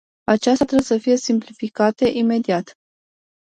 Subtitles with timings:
[0.23, 2.73] Acestea trebuie să fie simplificate imediat.